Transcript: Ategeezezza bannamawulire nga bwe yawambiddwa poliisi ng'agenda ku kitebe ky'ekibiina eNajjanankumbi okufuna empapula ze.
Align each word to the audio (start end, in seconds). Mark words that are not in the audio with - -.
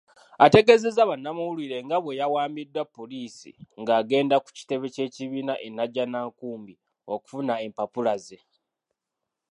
Ategeezezza 0.45 1.09
bannamawulire 1.09 1.77
nga 1.85 1.97
bwe 2.03 2.17
yawambiddwa 2.19 2.81
poliisi 2.95 3.51
ng'agenda 3.81 4.35
ku 4.43 4.49
kitebe 4.57 4.87
ky'ekibiina 4.95 5.53
eNajjanankumbi 5.67 6.73
okufuna 7.13 7.53
empapula 7.65 8.13
ze. 8.25 8.39